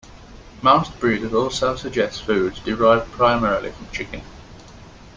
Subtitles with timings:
[0.63, 4.23] Most breeders also suggest foods derived primarily from chicken.